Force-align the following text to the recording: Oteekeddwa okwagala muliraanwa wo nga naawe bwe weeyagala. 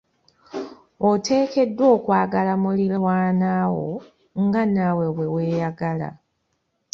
Oteekeddwa 1.09 1.85
okwagala 1.95 2.51
muliraanwa 2.61 3.57
wo 3.75 3.91
nga 4.45 4.61
naawe 4.73 5.05
bwe 5.15 5.27
weeyagala. 5.33 6.09